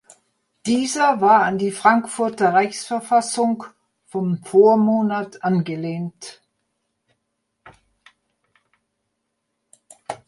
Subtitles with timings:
[0.65, 3.65] Dieser war an die Frankfurter Reichsverfassung
[4.07, 6.41] vom Vormonat angelehnt.